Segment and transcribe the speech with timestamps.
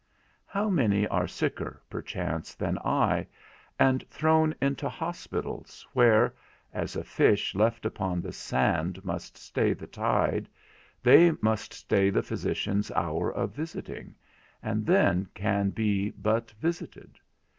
[0.47, 3.27] How many are sicker (perchance) than I,
[3.77, 6.33] and thrown into hospitals, where
[6.73, 10.49] (as a fish left upon the sand must stay the tide)
[11.03, 14.15] they must stay the physician's hour of visiting,
[14.63, 17.19] and then can be but visited!